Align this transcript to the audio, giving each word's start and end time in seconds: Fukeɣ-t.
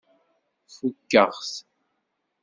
Fukeɣ-t. 0.75 1.53